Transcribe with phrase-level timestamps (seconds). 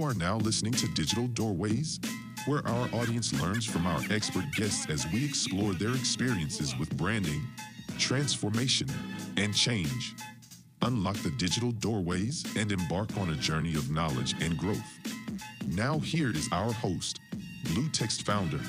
[0.00, 2.00] You are now listening to Digital Doorways,
[2.46, 7.42] where our audience learns from our expert guests as we explore their experiences with branding,
[7.98, 8.88] transformation,
[9.36, 10.14] and change.
[10.80, 14.80] Unlock the digital doorways and embark on a journey of knowledge and growth.
[15.66, 17.20] Now, here is our host,
[17.64, 18.60] Blue Text founder,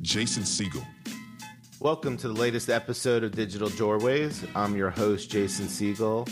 [0.00, 0.86] Jason Siegel.
[1.80, 4.46] Welcome to the latest episode of Digital Doorways.
[4.54, 6.26] I'm your host, Jason Siegel,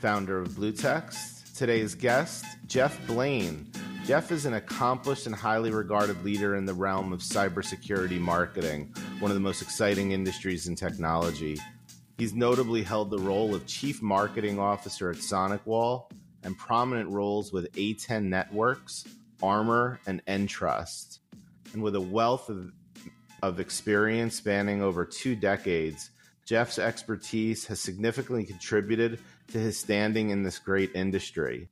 [0.00, 1.56] founder of Blue Text.
[1.56, 3.70] Today's guest, Geoff Blaine.
[4.04, 9.30] Geoff is an accomplished and highly regarded leader in the realm of cybersecurity marketing, one
[9.30, 11.56] of the most exciting industries in technology.
[12.18, 16.10] He's notably held the role of Chief Marketing Officer at SonicWall
[16.42, 19.04] and prominent roles with A10 Networks,
[19.40, 21.20] Armor, and Entrust.
[21.72, 22.72] And with a wealth of,
[23.40, 26.10] of experience spanning over two decades,
[26.44, 29.20] Geoff's expertise has significantly contributed
[29.52, 31.68] to his standing in this great industry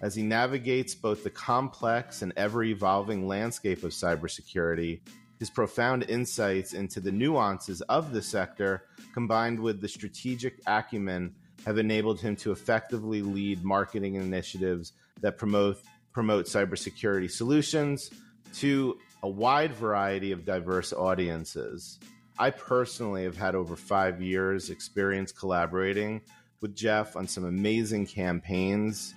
[0.00, 5.00] as he navigates both the complex and ever evolving landscape of cybersecurity.
[5.38, 11.78] His profound insights into the nuances of the sector, combined with the strategic acumen, have
[11.78, 15.78] enabled him to effectively lead marketing initiatives that promote,
[16.12, 18.10] promote cybersecurity solutions
[18.54, 21.98] to a wide variety of diverse audiences.
[22.38, 26.20] I personally have had over five years' experience collaborating
[26.60, 29.14] with Geoff on some amazing campaigns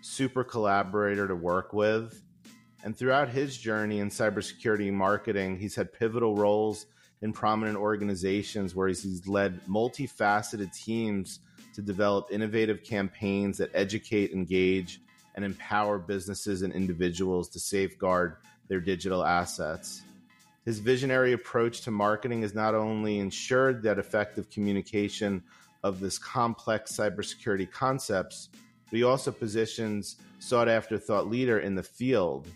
[0.00, 2.22] super collaborator to work with.
[2.84, 6.86] And throughout his journey in cybersecurity marketing, he's had pivotal roles
[7.22, 11.40] in prominent organizations where he's led multifaceted teams
[11.74, 15.00] to develop innovative campaigns that educate, engage,
[15.34, 18.36] and empower businesses and individuals to safeguard
[18.68, 20.02] their digital assets.
[20.64, 25.42] His visionary approach to marketing has not only ensured that effective communication
[25.82, 28.48] of this complex cybersecurity concepts,
[28.90, 32.46] but he also positions sought after thought leader in the field.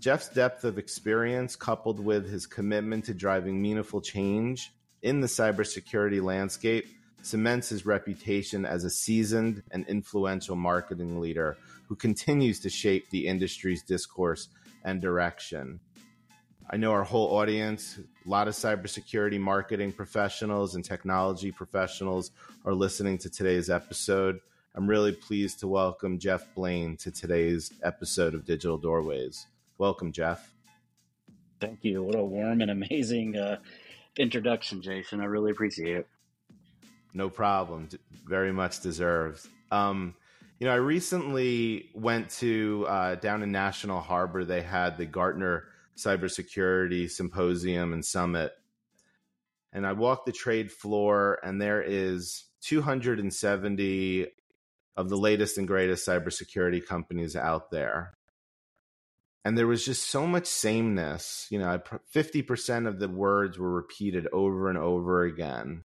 [0.00, 4.72] Geoff's depth of experience, coupled with his commitment to driving meaningful change
[5.02, 6.86] in the cybersecurity landscape,
[7.22, 11.56] cements his reputation as a seasoned and influential marketing leader
[11.88, 14.48] who continues to shape the industry's discourse
[14.84, 15.80] and direction.
[16.70, 22.30] I know our whole audience, a lot of cybersecurity marketing professionals and technology professionals
[22.64, 24.40] are listening to today's episode.
[24.76, 29.46] I'm really pleased to welcome Geoff Blaine to today's episode of Digital Doorways.
[29.78, 30.52] Welcome, Geoff.
[31.60, 32.02] Thank you.
[32.02, 33.58] What a warm and amazing uh,
[34.16, 35.20] introduction, Jason.
[35.20, 36.08] I really appreciate it.
[37.12, 37.88] No problem.
[38.26, 39.46] Very much deserved.
[39.70, 40.16] Um,
[40.58, 44.44] you know, I recently went to uh, down in National Harbor.
[44.44, 48.52] They had the Gartner Cybersecurity Symposium and Summit,
[49.72, 54.33] and I walked the trade floor, and there is 270
[54.96, 58.14] of the latest and greatest cybersecurity companies out there.
[59.44, 61.46] And there was just so much sameness.
[61.50, 61.80] You know,
[62.14, 65.82] 50% of the words were repeated over and over again.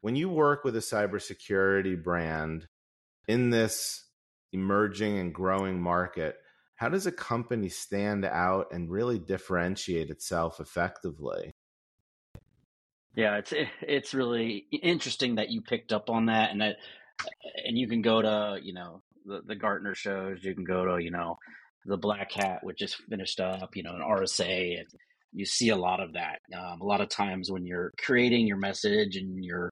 [0.00, 2.68] When you work with a cybersecurity brand
[3.28, 4.04] in this
[4.52, 6.36] emerging and growing market,
[6.76, 11.54] how does a company stand out and really differentiate itself effectively?
[13.14, 16.76] Yeah, it's eh, it's really interesting that you picked up on that, and that
[17.66, 20.42] and you can go to you know the, the Gartner shows.
[20.42, 21.36] You can go to you know
[21.84, 23.76] the Black Hat, which just finished up.
[23.76, 24.88] You know an RSA, and
[25.32, 26.40] you see a lot of that.
[26.56, 29.70] Um, a lot of times when you're creating your message and your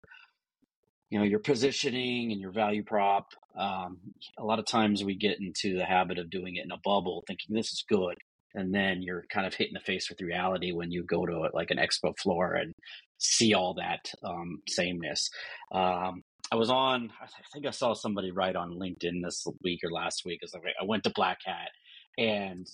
[1.10, 3.98] you know your positioning and your value prop um,
[4.38, 7.22] a lot of times we get into the habit of doing it in a bubble
[7.26, 8.16] thinking this is good
[8.54, 11.48] and then you're kind of hit in the face with reality when you go to
[11.52, 12.72] like an expo floor and
[13.18, 15.30] see all that um, sameness
[15.72, 16.22] um,
[16.52, 17.10] I was on.
[17.20, 20.40] I think I saw somebody write on LinkedIn this week or last week.
[20.42, 21.70] Is like I went to Black Hat
[22.18, 22.66] and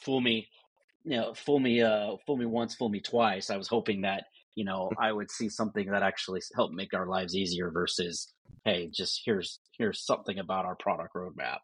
[0.00, 0.48] fool me,
[1.04, 3.50] you know, fool me, uh, fool me once, fool me twice.
[3.50, 4.24] I was hoping that
[4.54, 8.32] you know I would see something that actually helped make our lives easier versus
[8.64, 11.58] hey, just here's here's something about our product roadmap.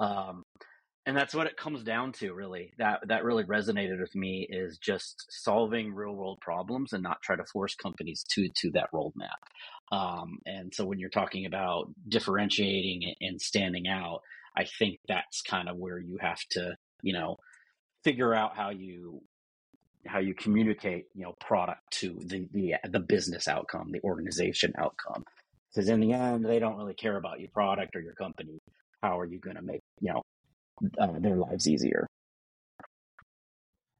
[0.00, 0.44] Um,
[1.08, 2.72] and that's what it comes down to really.
[2.78, 7.34] That that really resonated with me is just solving real world problems and not try
[7.34, 9.40] to force companies to to that roadmap.
[9.90, 14.20] Um, and so when you're talking about differentiating and standing out
[14.56, 17.36] i think that's kind of where you have to you know
[18.04, 19.20] figure out how you
[20.06, 25.24] how you communicate you know product to the the, the business outcome the organization outcome.
[25.74, 28.58] Because in the end they don't really care about your product or your company.
[29.02, 30.22] How are you going to make you know
[30.98, 32.06] uh, their lives easier.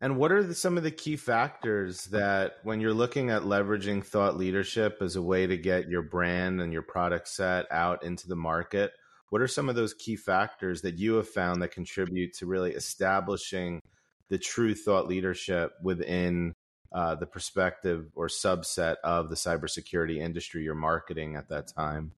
[0.01, 4.05] And what are the, some of the key factors that when you're looking at leveraging
[4.05, 8.29] thought leadership as a way to get your brand and your product set out into
[8.29, 8.93] the market,
[9.31, 12.73] What are some of those key factors that you have found that contribute to really
[12.73, 13.81] establishing
[14.29, 16.55] the true thought leadership within
[16.93, 22.13] uh, the perspective or subset of the cybersecurity industry you're marketing at that time?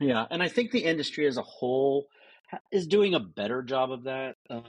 [0.00, 2.06] Yeah, and I think the industry as a whole
[2.72, 4.36] is doing a better job of that.
[4.50, 4.64] Um,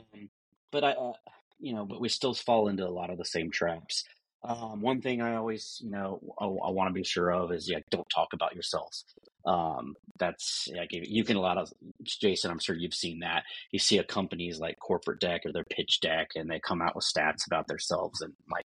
[0.70, 1.12] but I, uh,
[1.58, 4.04] you know, but we still fall into a lot of the same traps.
[4.44, 7.68] Um, one thing I always, you know, I, I want to be sure of is,
[7.68, 9.04] yeah, don't talk about yourselves.
[9.44, 11.72] Um, that's like you can a lot of
[12.04, 12.50] Jason.
[12.50, 13.44] I'm sure you've seen that.
[13.72, 16.94] You see a company's like corporate deck or their pitch deck, and they come out
[16.94, 18.66] with stats about themselves, and like,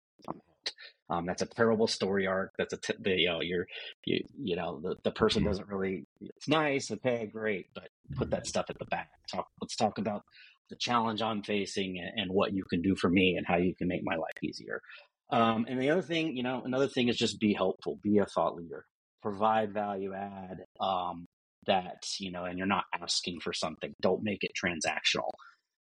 [1.09, 2.51] um, that's a terrible story arc.
[2.57, 3.65] That's a t- the, you know you're
[4.05, 5.49] you you know the the person mm-hmm.
[5.49, 6.05] doesn't really.
[6.21, 9.09] It's nice, okay, great, but put that stuff at the back.
[9.31, 9.47] Talk.
[9.61, 10.23] Let's talk about
[10.69, 13.73] the challenge I'm facing and, and what you can do for me and how you
[13.75, 14.81] can make my life easier.
[15.29, 18.25] Um, and the other thing, you know, another thing is just be helpful, be a
[18.25, 18.85] thought leader,
[19.21, 21.25] provide value add um,
[21.65, 23.93] that, you know, and you're not asking for something.
[24.01, 25.31] Don't make it transactional.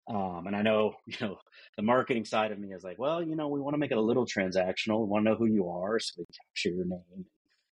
[0.08, 1.38] Um, and I know, you know,
[1.78, 3.98] the marketing side of me is like, well, you know, we want to make it
[3.98, 5.00] a little transactional.
[5.00, 7.26] We want to know who you are, so we capture your name,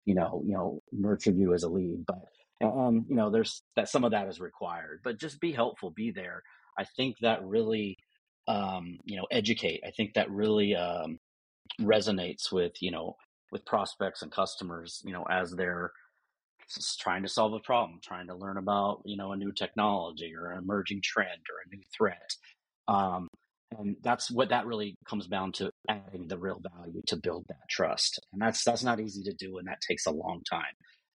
[0.06, 2.06] you know, you know, nurture you as a lead.
[2.06, 2.24] But
[2.62, 5.02] um, you know, there's that some of that is required.
[5.04, 6.44] But just be helpful, be there.
[6.78, 7.98] I think that really,
[8.48, 9.82] um, you know, educate.
[9.86, 11.20] I think that really um,
[11.80, 13.16] resonates with you know
[13.52, 15.92] with prospects and customers you know as they're
[17.00, 20.52] trying to solve a problem trying to learn about you know a new technology or
[20.52, 22.32] an emerging trend or a new threat.
[22.88, 23.28] Um,
[23.78, 27.70] and that's what that really comes down to adding the real value to build that
[27.70, 28.20] trust.
[28.34, 30.74] And that's that's not easy to do and that takes a long time.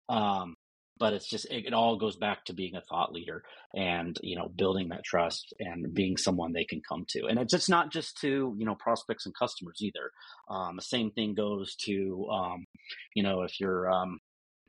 [0.09, 0.55] Um,
[0.99, 3.43] but it's just it, it, all goes back to being a thought leader
[3.75, 7.27] and you know building that trust and being someone they can come to.
[7.27, 10.11] And it's just not just to you know prospects and customers either.
[10.51, 12.67] Um, the same thing goes to um,
[13.15, 14.19] you know if you're um,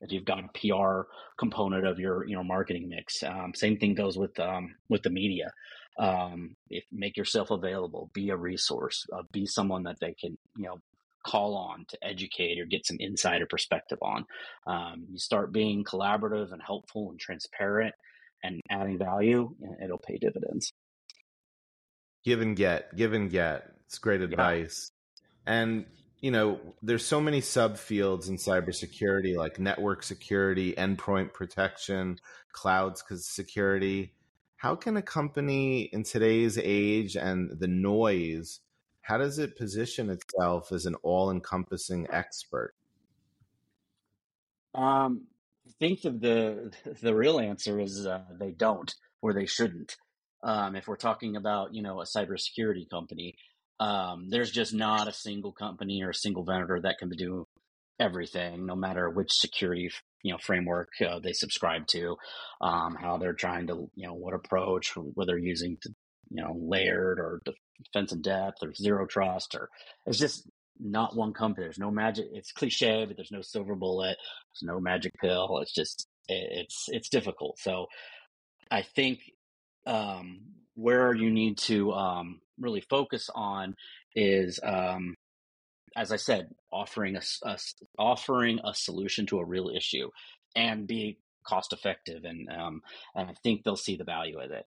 [0.04, 1.08] if you've got a PR
[1.38, 5.10] component of your you know marketing mix um, same thing goes with um, with the
[5.10, 5.52] media
[5.98, 10.66] um, if make yourself available be a resource uh, be someone that they can you
[10.66, 10.80] know
[11.24, 14.26] call on to educate or get some insider perspective on.
[14.68, 17.96] Um, you start being collaborative and helpful and transparent
[18.44, 20.74] and adding value, it'll pay dividends.
[22.26, 23.72] Give and get, give and get.
[23.86, 24.92] It's great advice.
[25.48, 25.54] Yeah.
[25.54, 25.86] And
[26.24, 32.18] you know, there's so many subfields in cybersecurity, like network security, endpoint protection,
[32.52, 34.14] clouds security.
[34.56, 38.62] How can a company in today's age and the noise
[39.04, 42.74] how does it position itself as an all-encompassing expert?
[44.74, 45.28] Um,
[45.68, 49.98] I think the the real answer is uh, they don't or they shouldn't.
[50.42, 53.36] Um, if we're talking about you know a cybersecurity company,
[53.80, 57.46] um, there's just not a single company or a single vendor that can do
[58.00, 59.90] everything, no matter which security
[60.24, 62.16] you know framework uh, they subscribe to,
[62.62, 67.42] um, how they're trying to you know what approach, whether using you know layered or
[67.84, 69.70] defense in depth or zero trust or
[70.06, 70.48] it's just
[70.80, 71.66] not one company.
[71.66, 72.26] There's no magic.
[72.32, 74.18] It's cliche, but there's no silver bullet.
[74.50, 75.60] There's no magic pill.
[75.60, 77.60] It's just it's it's difficult.
[77.60, 77.88] So
[78.72, 79.20] I think
[79.86, 80.40] um,
[80.76, 83.76] where you need to um, really focus on
[84.16, 85.16] is, um,
[85.96, 87.58] as I said, offering a, a,
[87.98, 90.10] offering a solution to a real issue
[90.56, 92.82] and be cost effective, and um,
[93.16, 94.66] and I think they'll see the value of it.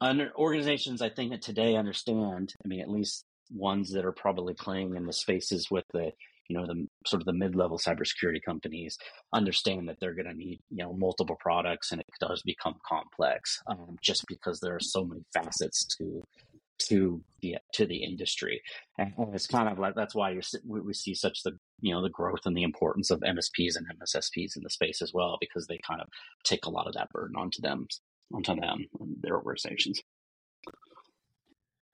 [0.00, 4.54] Under organizations I think that today understand, I mean, at least ones that are probably
[4.54, 6.12] playing in the spaces with the,
[6.48, 8.96] you know, the sort of the mid-level cybersecurity companies
[9.32, 13.60] understand that they're going to need, you know, multiple products and it does become complex
[13.66, 16.22] um, just because there are so many facets to
[16.78, 18.62] to the to the industry
[18.98, 22.10] and it's kind of like that's why you're we see such the you know the
[22.10, 25.78] growth and the importance of MSPs and MSSPs in the space as well because they
[25.86, 26.08] kind of
[26.44, 27.86] take a lot of that burden onto them
[28.32, 30.02] onto them and their organizations.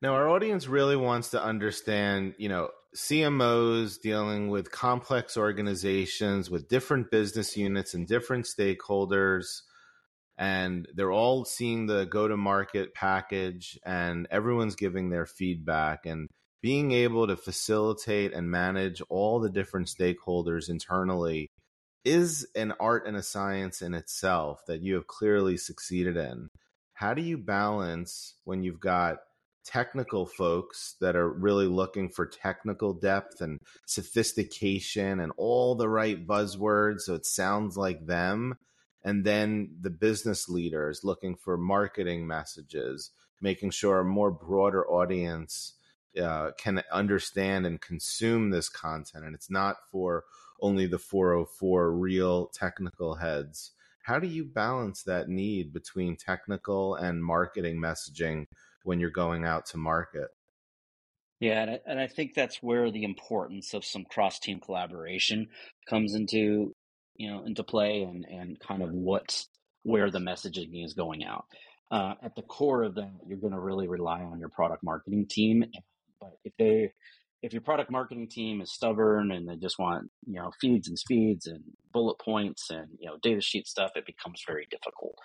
[0.03, 6.69] Now, our audience really wants to understand, you know, CMOs dealing with complex organizations with
[6.69, 9.63] different business units and different stakeholders,
[10.37, 16.07] and they're all seeing the go to market package, and everyone's giving their feedback.
[16.07, 16.29] And
[16.63, 21.51] being able to facilitate and manage all the different stakeholders internally
[22.05, 26.49] is an art and a science in itself that you have clearly succeeded in.
[26.95, 29.19] How do you balance when you've got
[29.65, 36.27] technical folks that are really looking for technical depth and sophistication and all the right
[36.27, 38.55] buzzwords so it sounds like them?
[39.05, 45.75] And then the business leaders looking for marketing messages, making sure a more broader audience
[46.21, 49.25] uh, can understand and consume this content.
[49.25, 50.25] And it's not for
[50.61, 53.73] only the 404 real technical heads.
[54.05, 58.47] how do you balance that need between technical and marketing messaging
[58.83, 60.29] when you're going out to market?
[61.41, 65.49] Yeah, and I, and I think that's where the importance of some cross team collaboration
[65.89, 66.75] comes into
[67.17, 69.45] you know into play and and kind of what
[69.83, 71.45] where the messaging is going out.
[71.91, 75.27] Uh, at the core of that, you're going to really rely on your product marketing
[75.29, 75.65] team.
[76.21, 76.93] But if they
[77.43, 80.99] if your product marketing team is stubborn and they just want you know feeds and
[80.99, 85.17] speeds and bullet points and you know data sheet stuff, it becomes very difficult.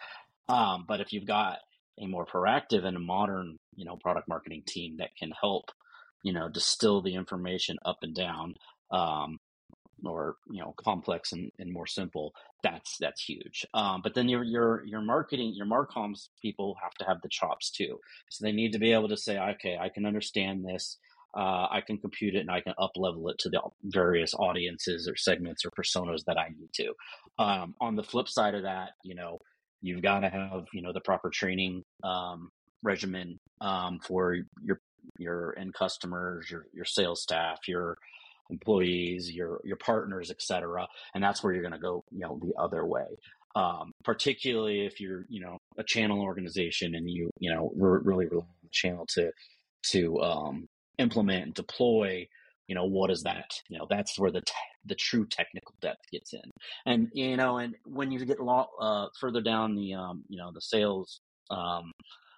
[0.50, 1.60] Um, but if you've got
[2.00, 5.72] a more proactive and a modern you know product marketing team that can help
[6.24, 8.56] you know distill the information up and down
[8.92, 9.38] um,
[10.06, 13.66] or you know complex and, and more simple that's that's huge.
[13.74, 17.72] Um, but then your your your marketing your marcoms people have to have the chops
[17.72, 18.00] too.
[18.30, 20.98] So they need to be able to say okay i can understand this
[21.38, 25.08] uh, i can compute it and i can up level it to the various audiences
[25.08, 26.94] or segments or personas that i need to.
[27.38, 29.40] Um, on the flip side of that you know
[29.82, 32.52] you've got to have you know the proper training um,
[32.84, 34.82] regimen um, for your
[35.18, 37.98] your end customers, your your sales staff, your
[38.50, 40.88] employees, your your partners, etc.
[41.14, 43.06] And that's where you're going to go, you know, the other way.
[43.56, 48.28] Um, particularly if you're, you know, a channel organization and you, you know, re- really
[48.28, 49.32] rely on the channel to
[49.92, 52.28] to um, implement and deploy.
[52.68, 53.50] You know, what is that?
[53.68, 54.54] You know, that's where the te-
[54.86, 56.52] the true technical depth gets in.
[56.86, 60.52] And you know, and when you get lo- uh, further down the, um, you know,
[60.54, 61.92] the sales um,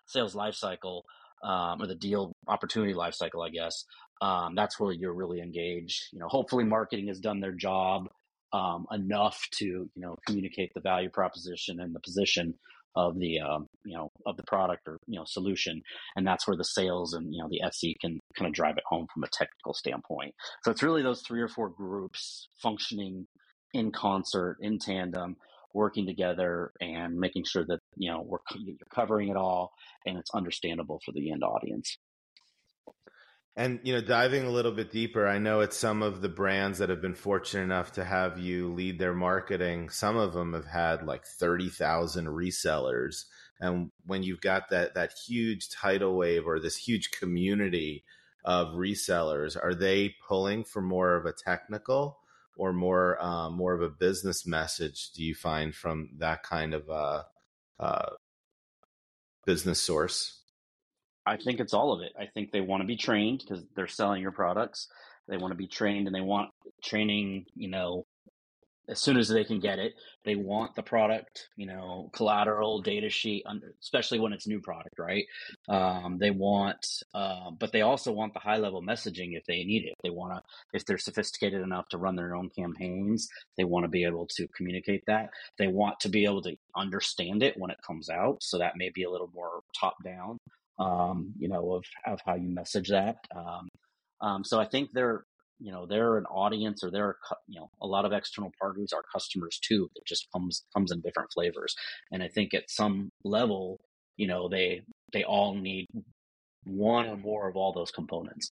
[0.08, 1.04] sales life cycle,
[1.44, 3.84] um, or the deal opportunity life cycle, I guess.
[4.22, 6.04] Um, that's where you're really engaged.
[6.12, 8.08] You know, hopefully marketing has done their job
[8.54, 12.54] um, enough to you know communicate the value proposition and the position
[12.96, 15.82] of the um, you know of the product or you know solution,
[16.16, 18.84] and that's where the sales and you know the SE can kind of drive it
[18.86, 20.34] home from a technical standpoint.
[20.64, 23.28] So it's really those three or four groups functioning
[23.74, 25.38] in concert, in tandem,
[25.74, 29.72] working together and making sure that you know we're you're covering it all
[30.06, 31.98] and it's understandable for the end audience.
[33.56, 36.80] And you know, diving a little bit deeper, I know it's some of the brands
[36.80, 39.90] that have been fortunate enough to have you lead their marketing.
[39.90, 43.26] Some of them have had like thirty thousand resellers,
[43.60, 48.06] and when you've got that that huge tidal wave or this huge community
[48.46, 52.20] of resellers, are they pulling for more of a technical
[52.56, 55.12] or more um, more of a business message?
[55.12, 57.24] Do you find from that kind of uh,
[57.82, 58.12] uh,
[59.46, 60.41] business source?
[61.26, 62.14] I think it's all of it.
[62.20, 64.88] I think they want to be trained because they're selling your products.
[65.28, 66.50] They want to be trained and they want
[66.84, 68.06] training, you know,
[68.90, 69.94] as soon as they can get it.
[70.26, 73.46] They want the product, you know, collateral, data sheet,
[73.82, 75.26] especially when it's new product, right?
[75.70, 79.86] Um, they want, uh, but they also want the high level messaging if they need
[79.86, 79.94] it.
[80.04, 80.42] They want to,
[80.74, 84.48] if they're sophisticated enough to run their own campaigns, they want to be able to
[84.50, 85.30] communicate that.
[85.58, 88.38] They want to be able to understand it when it comes out.
[88.42, 90.38] So that may be a little more top down,
[90.80, 93.18] um, you know, of, of how you message that.
[93.36, 93.68] Um,
[94.22, 95.24] um, so I think they're
[95.62, 99.04] you know they're an audience or they're you know a lot of external parties are
[99.14, 101.76] customers too that just comes comes in different flavors
[102.12, 103.80] and i think at some level
[104.18, 104.82] you know they
[105.14, 105.86] they all need
[106.66, 108.52] one or more of all those components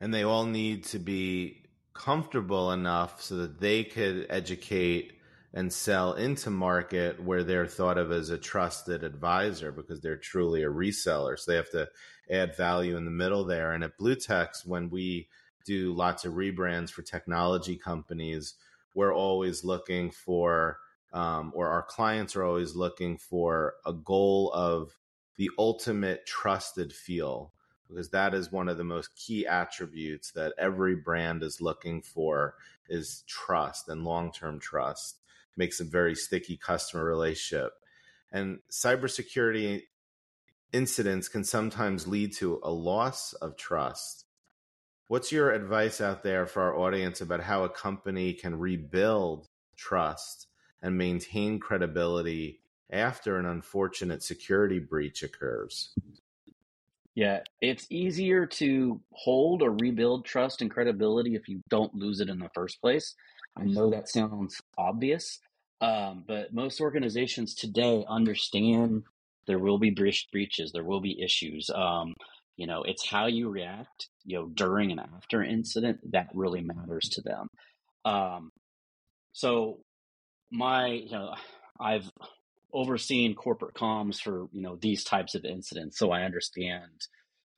[0.00, 1.62] and they all need to be
[1.94, 5.18] comfortable enough so that they could educate
[5.54, 10.62] and sell into market where they're thought of as a trusted advisor because they're truly
[10.62, 11.88] a reseller so they have to
[12.30, 15.28] add value in the middle there and at bluetext when we
[15.64, 18.54] do lots of rebrands for technology companies,
[18.94, 20.78] we're always looking for,
[21.12, 24.96] um, or our clients are always looking for a goal of
[25.36, 27.52] the ultimate trusted feel,
[27.88, 32.54] because that is one of the most key attributes that every brand is looking for
[32.88, 35.18] is trust and long-term trust.
[35.56, 37.72] Makes a very sticky customer relationship.
[38.32, 39.82] And cybersecurity
[40.72, 44.22] incidents can sometimes lead to a loss of trust
[45.12, 50.46] What's your advice out there for our audience about how a company can rebuild trust
[50.80, 55.92] and maintain credibility after an unfortunate security breach occurs?
[57.14, 62.30] Yeah, it's easier to hold or rebuild trust and credibility if you don't lose it
[62.30, 63.14] in the first place.
[63.56, 65.38] I know that sounds obvious,
[65.80, 69.04] um, but most organizations today understand
[69.46, 71.70] there will be breaches, there will be issues.
[71.74, 72.14] Um,
[72.56, 77.08] you know, it's how you react, you know, during and after incident that really matters
[77.10, 77.48] to them.
[78.04, 78.50] Um,
[79.32, 79.80] so
[80.50, 81.34] my, you know,
[81.80, 82.10] I've
[82.72, 85.98] overseen corporate comms for, you know, these types of incidents.
[85.98, 87.06] So I understand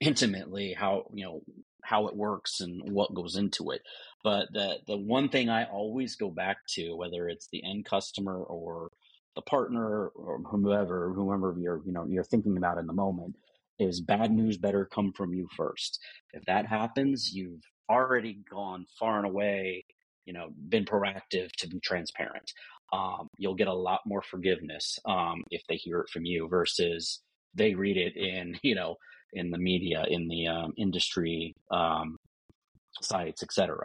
[0.01, 1.43] intimately how, you know,
[1.85, 3.83] how it works and what goes into it.
[4.23, 8.43] But the the one thing I always go back to, whether it's the end customer
[8.43, 8.91] or
[9.37, 13.37] the partner or whomever, whomever you're you know you're thinking about in the moment,
[13.79, 16.01] is bad news better come from you first.
[16.33, 19.85] If that happens, you've already gone far and away,
[20.25, 22.53] you know, been proactive to be transparent.
[22.93, 27.21] Um, you'll get a lot more forgiveness um, if they hear it from you versus
[27.55, 28.97] they read it in you know
[29.35, 32.17] in the media in the um, industry um,
[33.01, 33.77] sites etc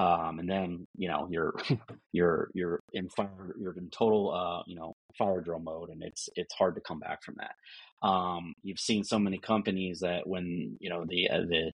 [0.00, 1.54] um, and then you know you're
[2.12, 6.28] you're you're in fire you're in total uh, you know fire drill mode and it's
[6.36, 8.06] it's hard to come back from that.
[8.06, 11.72] Um, you've seen so many companies that when you know the uh, the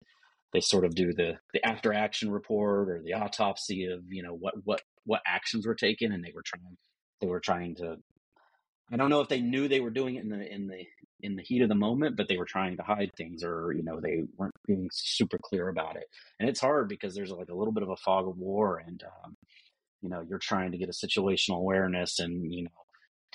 [0.53, 4.35] they sort of do the the after action report or the autopsy of you know
[4.35, 6.77] what what what actions were taken and they were trying
[7.21, 7.97] they were trying to
[8.93, 10.87] I don't know if they knew they were doing it in the in the
[11.23, 13.83] in the heat of the moment, but they were trying to hide things or you
[13.83, 16.05] know they weren't being super clear about it.
[16.41, 19.03] And it's hard because there's like a little bit of a fog of war, and
[19.25, 19.37] um,
[20.03, 22.71] you know you're trying to get a situational awareness, and you know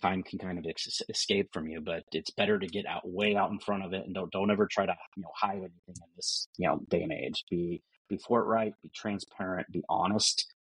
[0.02, 1.82] time can kind of ex- escape from you.
[1.82, 4.52] But it's better to get out way out in front of it, and don't don't
[4.52, 7.44] ever try to you know hide anything in this you know day and age.
[7.50, 10.54] Be be forthright, be transparent, be honest.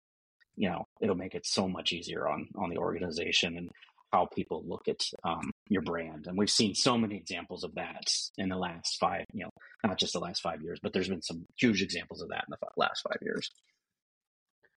[0.56, 3.70] You know it'll make it so much easier on on the organization and
[4.16, 6.28] how people look at um, your brand.
[6.28, 8.08] And we've seen so many examples of that
[8.38, 9.50] in the last five, you know,
[9.86, 12.52] not just the last five years, but there's been some huge examples of that in
[12.52, 13.52] the last five years.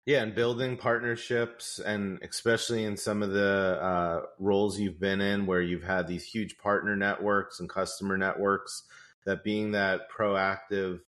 [0.07, 5.47] Yeah, and building partnerships, and especially in some of the uh, roles you've been in
[5.47, 8.85] where you've had these huge partner networks and customer networks,
[9.26, 11.00] that being that proactive,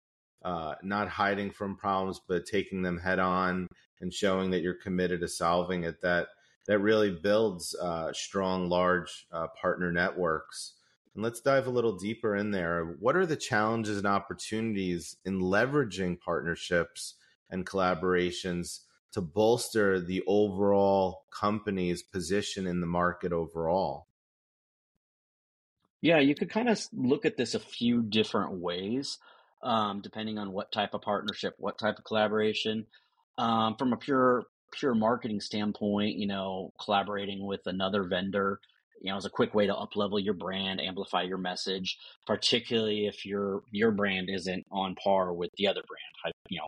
[0.44, 3.68] uh, not hiding from problems, but taking them head on
[4.00, 6.26] and showing that you're committed to solving it, that
[6.68, 10.74] that really builds uh, strong, large uh, partner networks.
[11.14, 12.96] And let's dive a little deeper in there.
[13.00, 17.14] What are the challenges and opportunities in leveraging partnerships
[17.50, 18.80] and collaborations
[19.12, 24.06] to bolster the overall company's position in the market overall?
[26.02, 29.18] Yeah, you could kind of look at this a few different ways,
[29.62, 32.86] um, depending on what type of partnership, what type of collaboration.
[33.38, 38.60] Um, from a pure pure marketing standpoint, you know, collaborating with another vendor,
[39.00, 43.06] you know, is a quick way to up level your brand, amplify your message, particularly
[43.06, 46.34] if your your brand isn't on par with the other brand.
[46.48, 46.66] You know,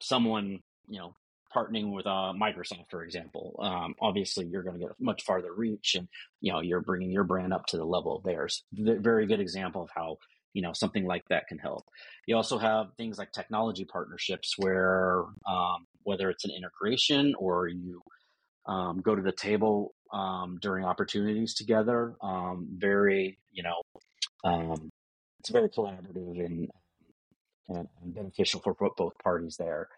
[0.00, 1.14] someone, you know,
[1.54, 5.52] partnering with uh, Microsoft, for example, um, obviously you're going to get a much farther
[5.52, 6.08] reach, and
[6.40, 8.64] you know you're bringing your brand up to the level of theirs.
[8.72, 10.18] Very good example of how
[10.54, 11.84] you know something like that can help.
[12.26, 18.02] You also have things like technology partnerships, where um, whether it's an integration or you
[18.66, 22.14] um, go to the table um, during opportunities together.
[22.22, 23.82] Um, very, you know,
[24.44, 24.90] um,
[25.40, 26.68] it's very collaborative and,
[27.68, 29.88] and, beneficial for both parties there.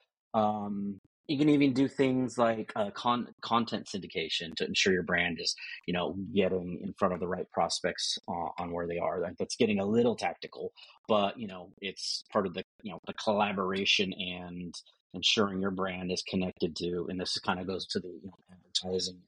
[1.29, 5.57] You can even do things like uh, con- content syndication to ensure your brand is,
[5.87, 9.21] you know, getting in front of the right prospects uh, on where they are.
[9.39, 10.73] That's getting a little tactical,
[11.09, 14.75] but you know, it's part of the you know the collaboration and
[15.15, 18.39] ensuring your brand is connected to, and this kind of goes to the you know,
[18.53, 19.19] advertising,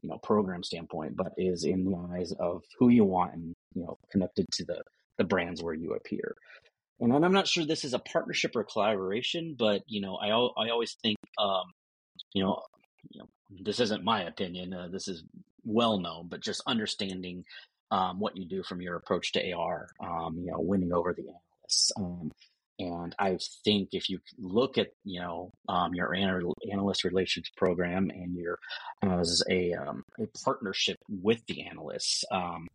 [0.00, 3.82] you know, program standpoint, but is in the eyes of who you want and you
[3.82, 4.82] know connected to the
[5.18, 6.34] the brands where you appear.
[7.02, 10.70] And I'm not sure this is a partnership or collaboration, but you know, I I
[10.70, 11.64] always think, um,
[12.32, 12.62] you know,
[13.10, 13.28] you know,
[13.60, 14.72] this isn't my opinion.
[14.72, 15.24] Uh, this is
[15.64, 17.44] well known, but just understanding
[17.90, 21.22] um, what you do from your approach to AR, um, you know, winning over the
[21.22, 22.30] analysts, um,
[22.78, 28.34] and I think if you look at you know um, your analyst relations program and
[28.36, 28.58] your
[29.02, 32.68] as a um, a partnership with the analysts, um,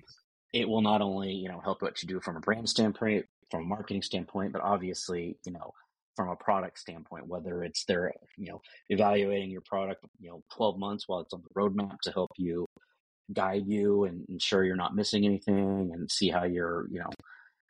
[0.54, 3.64] it will not only you know help what you do from a brand standpoint, from
[3.64, 5.72] a marketing standpoint, but obviously you know
[6.16, 10.80] from a product standpoint, whether it's they're you know evaluating your product you know 12
[10.80, 12.66] months while it's on the roadmap to help you
[13.34, 17.10] guide you and ensure you're not missing anything and see how you're you know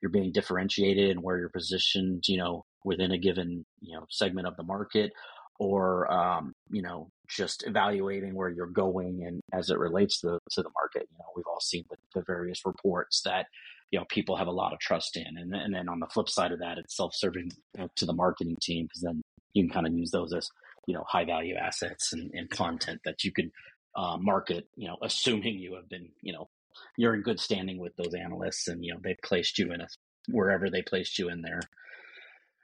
[0.01, 4.47] you're being differentiated and where you're positioned, you know, within a given, you know, segment
[4.47, 5.11] of the market
[5.59, 10.61] or, um, you know, just evaluating where you're going and as it relates to, to
[10.61, 11.07] the market.
[11.11, 13.47] You know, we've all seen the, the various reports that,
[13.91, 15.37] you know, people have a lot of trust in.
[15.37, 17.51] And, and then on the flip side of that, it's self-serving
[17.95, 19.21] to the marketing team because then
[19.53, 20.49] you can kind of use those as,
[20.87, 23.51] you know, high value assets and, and content that you can
[23.95, 26.49] uh, market, you know, assuming you have been, you know,
[26.97, 29.87] you're in good standing with those analysts and you know they've placed you in a
[30.29, 31.61] wherever they placed you in their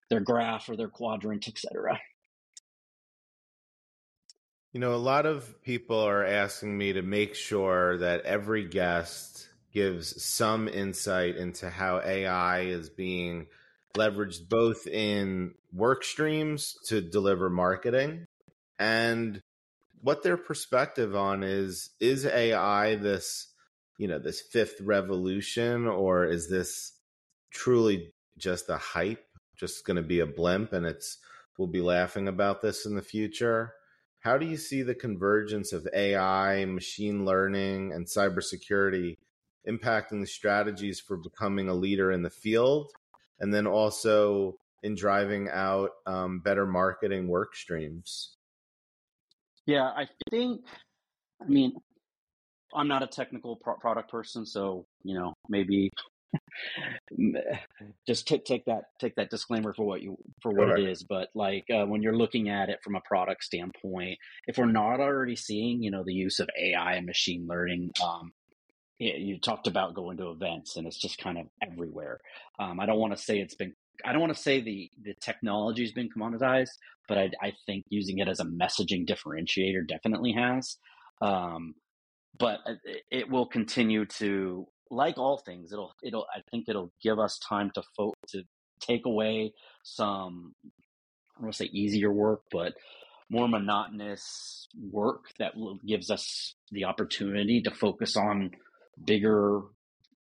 [0.09, 1.99] their graph or their quadrant etc
[4.71, 9.49] you know a lot of people are asking me to make sure that every guest
[9.73, 13.47] gives some insight into how ai is being
[13.95, 18.25] leveraged both in work streams to deliver marketing
[18.79, 19.41] and
[20.01, 23.47] what their perspective on is is AI this
[23.97, 26.93] you know this fifth revolution or is this
[27.51, 31.19] truly just a hype just going to be a blimp and it's
[31.57, 33.73] we'll be laughing about this in the future?
[34.19, 39.17] How do you see the convergence of AI machine learning and cybersecurity
[39.67, 42.91] impacting the strategies for becoming a leader in the field
[43.39, 48.35] and then also in driving out um, better marketing work streams
[49.65, 50.61] yeah i think
[51.41, 51.73] i mean
[52.75, 55.89] i'm not a technical pro- product person so you know maybe
[58.07, 60.79] just t- take that take that disclaimer for what you for what right.
[60.79, 64.57] it is but like uh, when you're looking at it from a product standpoint if
[64.57, 68.31] we're not already seeing you know the use of ai and machine learning um,
[69.03, 72.19] you talked about going to events and it's just kind of everywhere.
[72.59, 73.73] Um, i don't want to say it's been
[74.05, 76.69] i don't want to say the the technology's been commoditized
[77.07, 80.77] but I, I think using it as a messaging differentiator definitely has.
[81.21, 81.75] Um,
[82.37, 82.73] but uh,
[83.11, 87.71] it will continue to like all things it'll it'll i think it'll give us time
[87.73, 88.43] to fo- to
[88.79, 89.51] take away
[89.83, 92.73] some i don't want to say easier work but
[93.29, 95.53] more monotonous work that
[95.87, 98.51] gives us the opportunity to focus on
[99.03, 99.61] bigger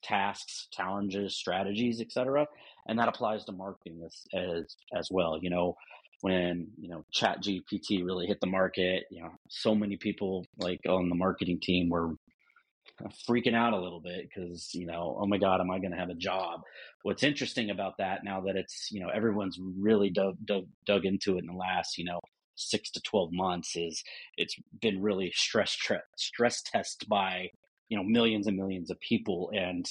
[0.03, 2.47] tasks, challenges, strategies, etc.
[2.87, 5.39] And that applies to marketing as, as as well.
[5.41, 5.75] You know,
[6.21, 10.81] when you know Chat GPT really hit the market, you know, so many people like
[10.87, 12.15] on the marketing team were
[13.29, 15.97] freaking out a little bit because you know oh my god am i going to
[15.97, 16.61] have a job
[17.03, 21.37] what's interesting about that now that it's you know everyone's really dug, dug, dug into
[21.37, 22.19] it in the last you know
[22.55, 24.03] six to 12 months is
[24.37, 27.47] it's been really stress tre- stress test by
[27.89, 29.89] you know millions and millions of people and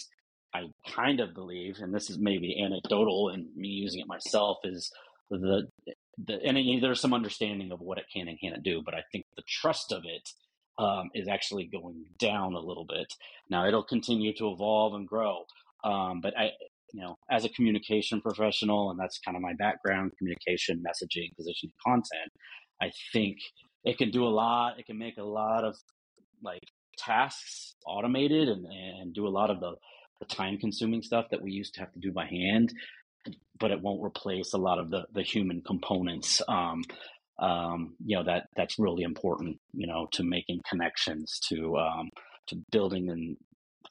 [0.54, 4.90] i kind of believe and this is maybe anecdotal and me using it myself is
[5.30, 5.68] the
[6.26, 9.26] the and there's some understanding of what it can and can't do but i think
[9.36, 10.28] the trust of it
[10.78, 13.12] um, is actually going down a little bit.
[13.50, 15.44] Now it'll continue to evolve and grow
[15.84, 16.50] um, but i
[16.92, 21.72] you know as a communication professional and that's kind of my background communication messaging positioning
[21.86, 22.32] content
[22.80, 23.36] i think
[23.84, 25.76] it can do a lot it can make a lot of
[26.42, 26.62] like
[26.98, 29.72] tasks automated and, and do a lot of the,
[30.20, 32.72] the time consuming stuff that we used to have to do by hand,
[33.58, 36.42] but it won't replace a lot of the, the human components.
[36.48, 36.82] Um,
[37.38, 42.10] um, you know, that that's really important, you know, to making connections to, um,
[42.48, 43.36] to building and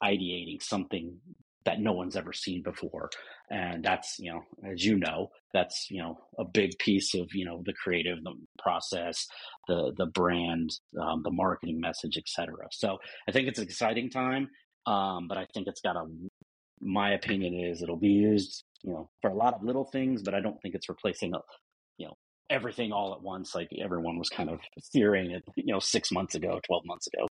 [0.02, 1.18] ideating something
[1.64, 3.10] that no one's ever seen before.
[3.50, 7.44] And that's, you know, as you know, that's, you know, a big piece of, you
[7.44, 9.26] know, the creative the process,
[9.66, 12.54] the, the brand, um, the marketing message, etc.
[12.70, 14.48] So I think it's an exciting time.
[14.86, 16.06] Um, but I think it's got a,
[16.80, 20.34] my opinion is it'll be used, you know, for a lot of little things, but
[20.34, 21.38] I don't think it's replacing, a,
[21.98, 22.14] you know,
[22.50, 24.60] everything all at once like everyone was kind of
[24.92, 27.26] fearing it, you know, six months ago, 12 months ago.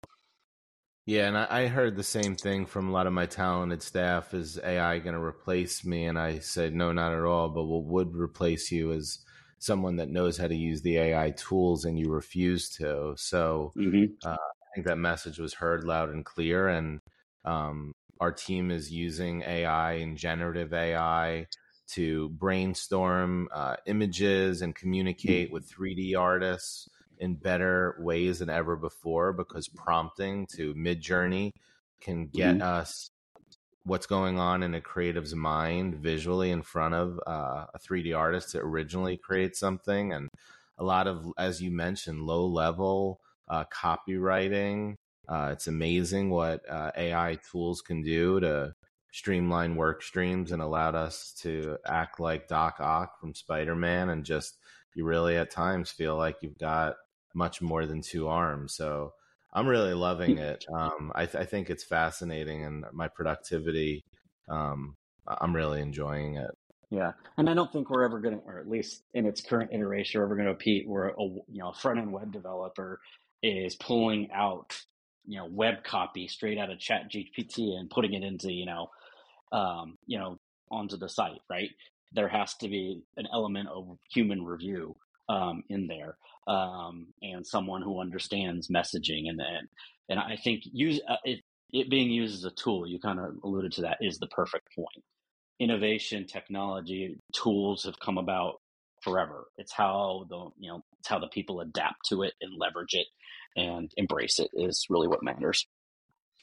[1.07, 4.35] Yeah, and I, I heard the same thing from a lot of my talented staff.
[4.35, 6.07] Is AI going to replace me?
[6.07, 7.49] And I said, no, not at all.
[7.49, 9.21] But what would replace you is
[9.61, 13.15] someone that knows how to use the AI tools, and you refuse to.
[13.17, 14.29] So mm-hmm.
[14.29, 16.67] uh, I think that message was heard loud and clear.
[16.67, 17.01] And
[17.45, 21.47] um, our team is using AI and generative AI
[21.91, 29.33] to brainstorm uh, images and communicate with 3D artists in better ways than ever before
[29.33, 31.51] because prompting to Midjourney
[32.01, 32.63] can get mm-hmm.
[32.63, 33.11] us
[33.85, 38.51] what's going on in a creative's mind visually in front of uh, a 3D artist
[38.51, 40.13] to originally create something.
[40.13, 40.29] And
[40.77, 44.97] a lot of, as you mentioned, low level uh, copywriting.
[45.29, 48.75] Uh, it's amazing what uh, AI tools can do to
[49.13, 54.25] streamline work streams and allowed us to act like Doc Ock from Spider Man and
[54.25, 54.59] just
[54.95, 56.97] you really at times feel like you've got
[57.37, 58.75] much more than two arms.
[58.75, 59.13] So
[59.53, 60.65] I'm really loving it.
[60.75, 64.05] Um, I, th- I, think it's fascinating, and my productivity,
[64.51, 64.97] um,
[65.27, 66.51] I'm really enjoying it.
[66.91, 69.71] Yeah, and I don't think we're ever going to, or at least in its current
[69.73, 73.01] iteration, we're ever going to repeat where a you know front end web developer
[73.43, 74.77] is pulling out
[75.25, 78.89] you know web copy straight out of Chat GPT and putting it into you know
[79.53, 80.39] um, you know
[80.71, 81.41] onto the site.
[81.51, 81.71] Right,
[82.13, 84.95] there has to be an element of human review
[85.29, 89.69] um, in there um, and someone who understands messaging and and,
[90.09, 91.41] and I think use uh, it,
[91.73, 92.87] it being used as a tool.
[92.87, 95.03] You kind of alluded to that is the perfect point.
[95.59, 98.61] Innovation, technology, tools have come about
[99.03, 99.47] forever.
[99.57, 103.07] It's how the you know it's how the people adapt to it and leverage it
[103.57, 105.67] and embrace it is really what matters.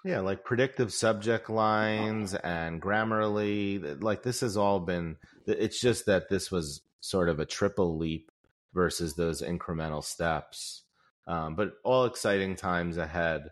[0.03, 4.03] Yeah, like predictive subject lines and Grammarly.
[4.03, 5.15] Like this has all been,
[5.47, 8.29] it's just that this was sort of a triple leap
[8.73, 10.83] versus those incremental steps.
[11.27, 13.51] Um, but all exciting times ahead.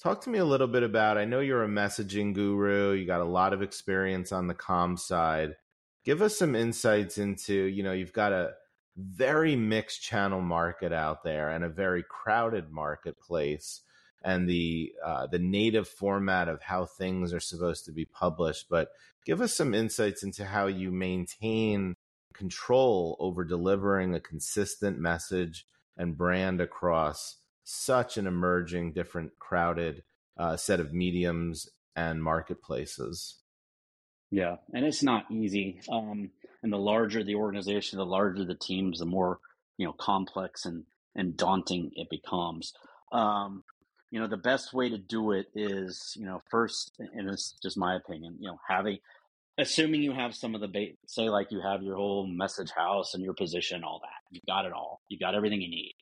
[0.00, 1.18] Talk to me a little bit about.
[1.18, 2.92] I know you're a messaging guru.
[2.92, 5.56] You got a lot of experience on the com side.
[6.04, 7.54] Give us some insights into.
[7.54, 8.52] You know, you've got a
[8.96, 13.80] very mixed channel market out there and a very crowded marketplace
[14.22, 18.66] and the uh, the native format of how things are supposed to be published.
[18.68, 18.88] But
[19.24, 21.96] give us some insights into how you maintain
[22.38, 30.02] control over delivering a consistent message and brand across such an emerging, different, crowded
[30.38, 33.38] uh, set of mediums and marketplaces.
[34.30, 35.80] Yeah, and it's not easy.
[35.90, 36.30] Um,
[36.62, 39.40] and the larger the organization, the larger the teams, the more
[39.76, 42.72] you know complex and and daunting it becomes.
[43.12, 43.64] Um,
[44.10, 47.76] you know, the best way to do it is you know first, and it's just
[47.76, 48.36] my opinion.
[48.38, 49.00] You know, have a
[49.58, 53.14] assuming you have some of the bait, say like you have your whole message house
[53.14, 54.34] and your position, all that.
[54.36, 55.02] You got it all.
[55.08, 55.94] You got everything you need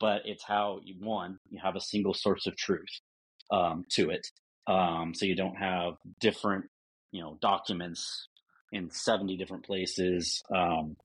[0.00, 2.88] but it's how you one you have a single source of truth
[3.52, 4.26] um, to it,
[4.66, 6.66] um, so you don't have different
[7.12, 8.28] you know documents
[8.72, 10.96] in seventy different places, um,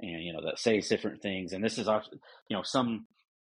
[0.00, 1.52] and you know that say different things.
[1.52, 1.88] And this is
[2.48, 3.06] you know some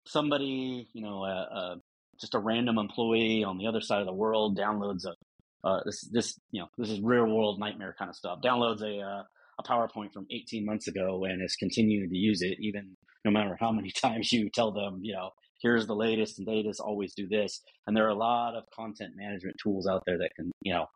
[0.07, 1.77] somebody you know
[2.21, 5.15] just a random employee on the other side of the world downloads a
[5.65, 8.41] uh, this this you know this is real world nightmare kind of stuff.
[8.43, 9.23] Downloads a uh,
[9.59, 13.57] a PowerPoint from 18 months ago and is continuing to use it even no matter
[13.61, 17.29] how many times you tell them, you know, here's the latest and latest, always do
[17.29, 17.61] this.
[17.87, 20.87] And there are a lot of content management tools out there that can, you know,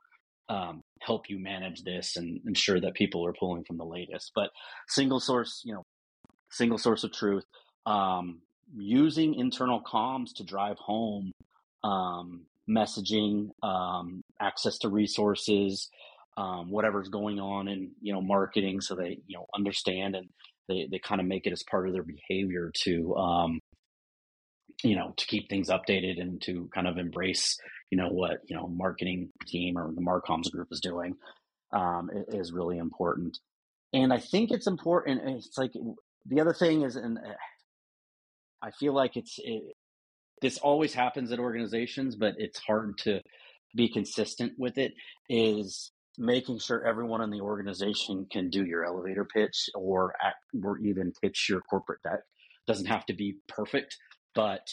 [0.48, 4.32] um, help you manage this and ensure that people are pulling from the latest.
[4.34, 4.50] But
[4.88, 5.82] single source, you know,
[6.50, 7.44] single source of truth,
[7.86, 8.40] um,
[8.74, 11.32] using internal comms to drive home
[11.82, 15.88] um, messaging, um, access to resources,
[16.36, 20.28] um, whatever's going on in you know marketing, so they you know understand and
[20.68, 23.60] they they kind of make it as part of their behavior to um,
[24.82, 27.56] you know to keep things updated and to kind of embrace
[27.90, 31.14] you know what you know marketing team or the marcoms group is doing
[31.72, 33.38] um, is really important.
[33.92, 35.72] And i think it's important it's like
[36.26, 37.30] the other thing is and uh,
[38.60, 39.62] i feel like it's it,
[40.40, 43.20] this always happens at organizations but it's hard to
[43.74, 44.94] be consistent with it
[45.28, 50.78] is making sure everyone in the organization can do your elevator pitch or act, or
[50.78, 52.20] even pitch your corporate deck.
[52.66, 53.96] Doesn't have to be perfect,
[54.34, 54.68] but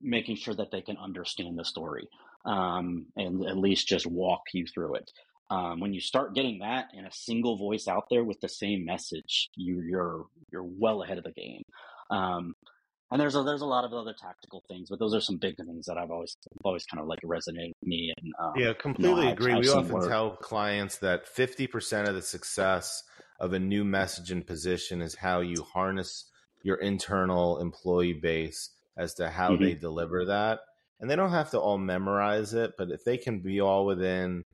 [0.00, 2.08] making sure that they can understand the story
[2.44, 5.10] um, and at least just walk you through it.
[5.50, 8.84] Um, when you start getting that in a single voice out there with the same
[8.84, 11.62] message, you, are you're, you're well ahead of the game.
[12.10, 12.54] Um,
[13.10, 15.56] and there's a there's a lot of other tactical things, but those are some big
[15.56, 18.12] things that I've always always kind of like resonated with me.
[18.16, 19.52] And um, yeah, completely you know, agree.
[19.52, 20.08] I've, I've we often work.
[20.08, 23.02] tell clients that fifty percent of the success
[23.40, 26.30] of a new message and position is how you harness
[26.62, 29.64] your internal employee base as to how mm-hmm.
[29.64, 30.60] they deliver that.
[31.00, 34.44] And they don't have to all memorize it, but if they can be all within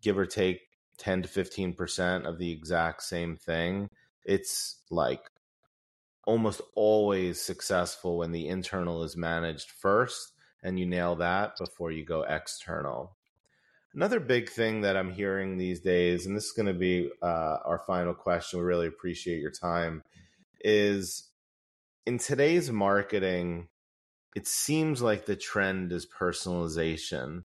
[0.00, 0.60] give or take
[0.98, 3.88] 10 to 15% of the exact same thing,
[4.24, 5.20] it's like
[6.24, 10.32] almost always successful when the internal is managed first
[10.62, 13.16] and you nail that before you go external.
[13.94, 17.58] Another big thing that I'm hearing these days, and this is going to be uh,
[17.64, 20.02] our final question, we really appreciate your time,
[20.60, 21.28] is
[22.06, 23.68] in today's marketing,
[24.34, 27.42] it seems like the trend is personalization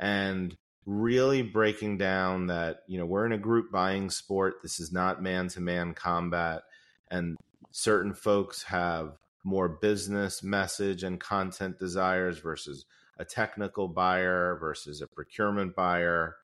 [0.00, 4.54] and really breaking down that, you know, we're in a group buying sport.
[4.62, 6.62] This is not man to man combat.
[7.10, 7.36] And
[7.76, 12.86] certain folks have more business message and content desires versus
[13.18, 16.36] a technical buyer versus a procurement buyer.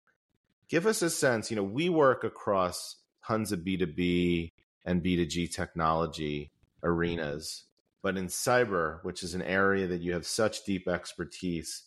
[0.69, 4.51] Give us a sense, you know, we work across tons of B2B
[4.85, 6.51] and B2G technology
[6.83, 7.63] arenas,
[8.03, 11.85] but in cyber, which is an area that you have such deep expertise,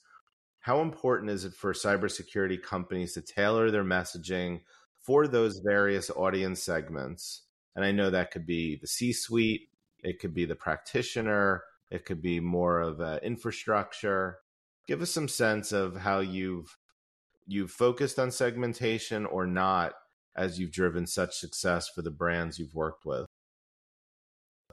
[0.61, 4.61] how important is it for cybersecurity companies to tailor their messaging
[5.01, 7.41] for those various audience segments
[7.75, 9.69] and I know that could be the C suite,
[10.03, 14.39] it could be the practitioner, it could be more of uh, infrastructure.
[14.87, 16.77] Give us some sense of how you've
[17.45, 19.93] you've focused on segmentation or not
[20.35, 23.25] as you've driven such success for the brands you've worked with.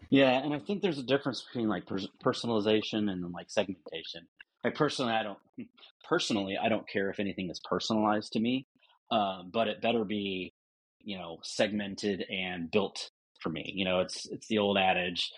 [0.08, 4.26] Yeah, and I think there's a difference between like personalization and like segmentation.
[4.64, 5.38] Like personally, I don't
[6.08, 8.66] personally I don't care if anything is personalized to me,
[9.10, 10.52] um, but it better be
[11.02, 13.10] you know segmented and built
[13.40, 15.30] for me you know it's it's the old adage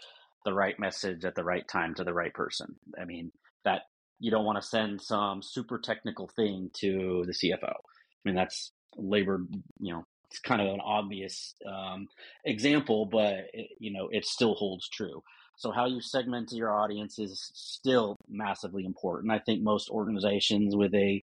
[0.45, 3.31] the right message at the right time to the right person i mean
[3.65, 3.83] that
[4.23, 7.65] you don't want to send some super technical thing to the CFO.
[7.65, 9.41] I mean, that's labor,
[9.81, 12.07] you know, it's kind of an obvious um,
[12.45, 15.25] example, but it, you know, it still holds true.
[15.57, 19.33] So how you segment your audience is still massively important.
[19.33, 21.21] I think most organizations with a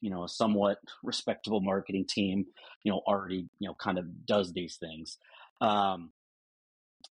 [0.00, 2.46] you know a somewhat respectable marketing team,
[2.84, 5.18] you know, already you know kind of does these things.
[5.60, 6.12] Um,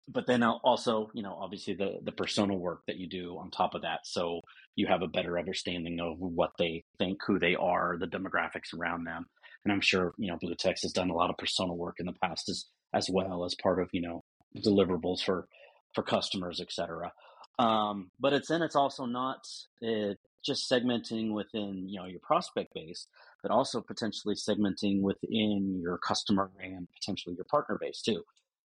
[0.08, 3.76] but then also, you know, obviously the the persona work that you do on top
[3.76, 4.42] of that, so
[4.76, 9.04] you have a better understanding of what they think, who they are, the demographics around
[9.04, 9.26] them.
[9.64, 12.06] And I'm sure you know Blue Text has done a lot of persona work in
[12.06, 14.24] the past as as well as part of you know
[14.58, 15.48] deliverables for
[15.94, 17.12] for customers, etc.
[17.60, 19.40] Um, but it's then it's also not
[19.84, 23.08] uh, just segmenting within you know your prospect base,
[23.42, 28.24] but also potentially segmenting within your customer and potentially your partner base too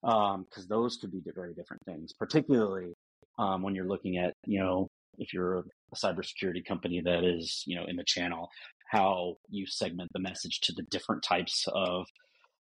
[0.01, 2.93] because um, those could be very different things, particularly
[3.39, 5.63] um, when you're looking at, you know, if you're a
[5.95, 8.49] cybersecurity company that is, you know, in the channel,
[8.91, 12.05] how you segment the message to the different types of,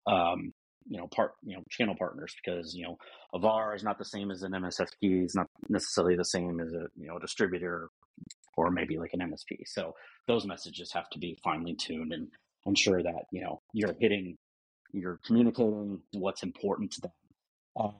[0.07, 0.53] um,
[0.87, 2.97] you know, part, you know, channel partners, because you know,
[3.33, 6.71] a VAR is not the same as an MSSP, is not necessarily the same as
[6.73, 7.89] a, you know, distributor
[8.57, 9.59] or maybe like an MSP.
[9.65, 9.93] So
[10.27, 12.27] those messages have to be finely tuned and
[12.65, 14.37] ensure that you know you're hitting,
[14.91, 17.11] you're communicating what's important to them
[17.77, 17.93] um,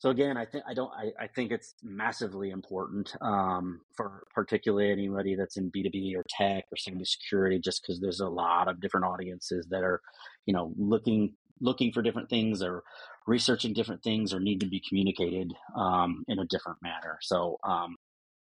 [0.00, 0.92] so again, I think I don't.
[0.92, 6.14] I, I think it's massively important um, for particularly anybody that's in B two B
[6.16, 10.00] or tech or cybersecurity, just because there's a lot of different audiences that are,
[10.46, 12.84] you know, looking looking for different things or
[13.26, 17.18] researching different things or need to be communicated um, in a different manner.
[17.20, 17.96] So um,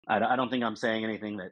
[0.07, 1.51] I, I don't think I'm saying anything that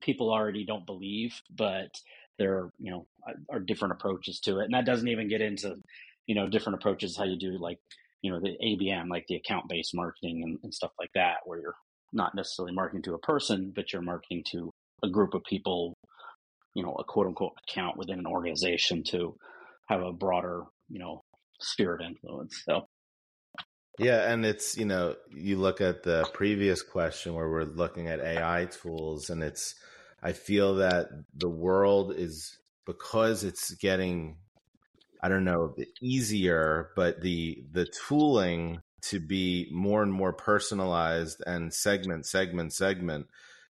[0.00, 1.90] people already don't believe, but
[2.38, 3.06] there are you know
[3.50, 5.76] are different approaches to it, and that doesn't even get into
[6.26, 7.78] you know different approaches how you do like
[8.22, 11.60] you know the ABM, like the account based marketing and, and stuff like that, where
[11.60, 11.76] you're
[12.12, 14.70] not necessarily marketing to a person, but you're marketing to
[15.02, 15.94] a group of people,
[16.74, 19.36] you know, a quote unquote account within an organization to
[19.88, 21.22] have a broader, you know,
[21.60, 22.62] sphere of influence.
[22.64, 22.86] So.
[24.00, 28.20] Yeah, and it's you know you look at the previous question where we're looking at
[28.20, 29.74] AI tools, and it's
[30.22, 34.38] I feel that the world is because it's getting
[35.22, 41.72] I don't know, easier, but the the tooling to be more and more personalized and
[41.74, 43.26] segment, segment, segment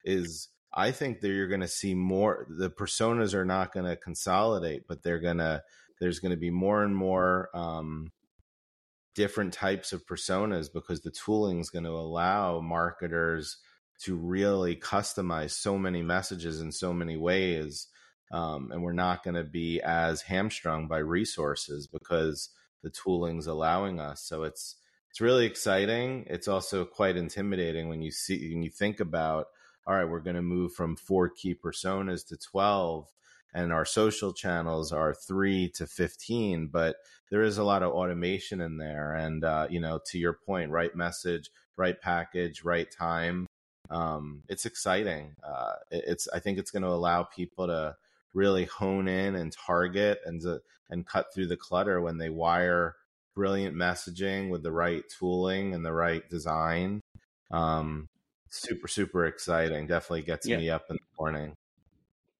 [0.04, 2.46] is I think that you're going to see more.
[2.50, 5.62] The personas are not going to consolidate, but they're going to.
[6.00, 8.12] There's going to be more and more um,
[9.18, 13.56] different types of personas because the tooling is going to allow marketers
[14.00, 17.88] to really customize so many messages in so many ways
[18.30, 22.50] um, and we're not going to be as hamstrung by resources because
[22.82, 24.22] the tooling's allowing us.
[24.22, 24.76] So it's
[25.10, 26.26] it's really exciting.
[26.28, 29.46] It's also quite intimidating when you see when you think about
[29.86, 33.08] all right, we're going to move from four key personas to 12
[33.58, 36.96] and our social channels are 3 to 15, but
[37.28, 40.70] there is a lot of automation in there and uh, you know, to your point,
[40.70, 43.48] right message, right package, right time.
[43.90, 45.34] Um, it's exciting.
[45.42, 47.96] Uh, it's I think it's going to allow people to
[48.32, 50.40] really hone in and target and
[50.88, 52.94] and cut through the clutter when they wire
[53.34, 57.00] brilliant messaging with the right tooling and the right design.
[57.50, 58.08] Um,
[58.50, 59.88] super super exciting.
[59.88, 60.58] Definitely gets yeah.
[60.58, 61.54] me up in the morning.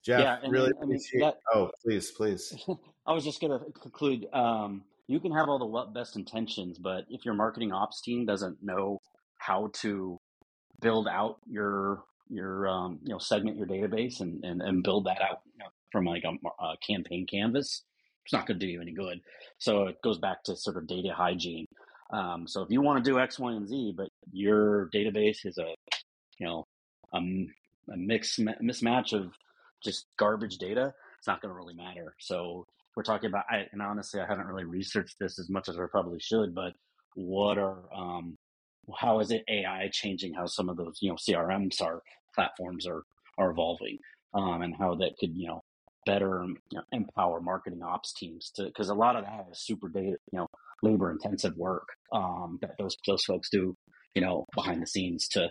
[0.04, 2.54] Geoff, yeah, really I mean, that, Oh, please, please.
[3.06, 4.26] I was just going to conclude.
[4.32, 8.62] Um, you can have all the best intentions, but if your marketing ops team doesn't
[8.62, 9.00] know
[9.38, 10.18] how to
[10.80, 15.22] build out your your um, you know segment your database and, and, and build that
[15.22, 17.82] out you know, from like a, a campaign canvas,
[18.24, 19.20] it's not going to do you any good.
[19.56, 21.66] So it goes back to sort of data hygiene.
[22.12, 25.58] Um, so if you want to do X, Y, and Z, but your database is
[25.58, 25.74] a,
[26.38, 26.66] you know,
[27.14, 29.32] a, a mix mismatch of
[29.84, 32.14] just garbage data, it's not going to really matter.
[32.18, 35.78] So we're talking about, I, and honestly, I haven't really researched this as much as
[35.78, 36.72] I probably should, but
[37.14, 38.36] what are, um,
[38.98, 42.02] how is it AI changing how some of those, you know, CRMs are
[42.34, 43.02] platforms are,
[43.36, 43.98] are evolving,
[44.34, 45.62] um, and how that could, you know,
[46.08, 49.90] better you know, empower marketing ops teams to because a lot of that is super
[49.90, 50.46] data you know
[50.82, 53.76] labor intensive work um, that those those folks do
[54.14, 55.50] you know behind the scenes to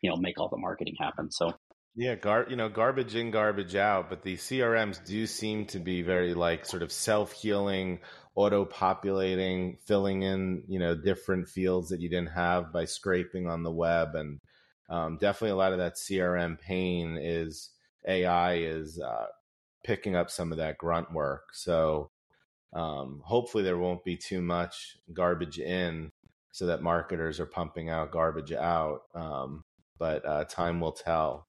[0.00, 1.52] you know make all the marketing happen so
[1.94, 6.02] yeah gar you know garbage in garbage out but the crms do seem to be
[6.02, 7.98] very like sort of self-healing
[8.34, 13.62] auto populating filling in you know different fields that you didn't have by scraping on
[13.62, 14.40] the web and
[14.88, 17.70] um, definitely a lot of that crm pain is
[18.06, 19.26] ai is uh,
[19.82, 21.54] picking up some of that grunt work.
[21.54, 22.10] So
[22.72, 26.12] um, hopefully there won't be too much garbage in
[26.52, 29.02] so that marketers are pumping out garbage out.
[29.14, 29.64] Um,
[29.98, 31.46] but uh, time will tell.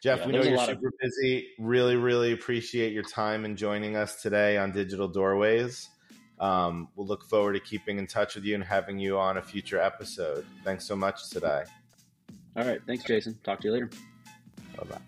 [0.00, 0.94] Geoff, yeah, we know you're super of...
[1.00, 1.48] busy.
[1.58, 5.88] Really, really appreciate your time and joining us today on Digital Doorways.
[6.38, 9.42] Um, we'll look forward to keeping in touch with you and having you on a
[9.42, 10.46] future episode.
[10.64, 11.64] Thanks so much today.
[12.56, 12.80] All right.
[12.86, 13.38] Thanks, Jason.
[13.44, 13.90] Talk to you later.
[14.76, 15.00] Bye bye.